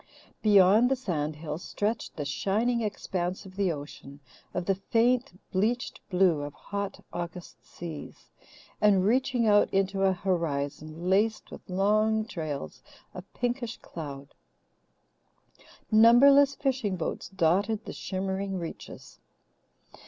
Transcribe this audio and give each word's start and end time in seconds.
Beyond 0.41 0.89
the 0.89 0.95
sand 0.95 1.35
hills 1.35 1.61
stretched 1.63 2.15
the 2.15 2.25
shining 2.25 2.81
expanse 2.81 3.45
of 3.45 3.55
the 3.55 3.71
ocean, 3.71 4.19
of 4.51 4.65
the 4.65 4.73
faint, 4.73 5.39
bleached 5.51 6.01
blue 6.09 6.41
of 6.41 6.55
hot 6.55 7.03
August 7.13 7.63
seas, 7.63 8.31
and 8.81 9.05
reaching 9.05 9.45
out 9.45 9.71
into 9.71 10.01
a 10.01 10.11
horizon 10.13 11.07
laced 11.07 11.51
with 11.51 11.69
long 11.69 12.25
trails 12.25 12.81
of 13.13 13.31
pinkish 13.35 13.77
cloud. 13.77 14.33
Numberless 15.91 16.55
fishing 16.55 16.95
boats 16.95 17.29
dotted 17.29 17.85
the 17.85 17.93
shimmering 17.93 18.57
reaches. 18.57 19.19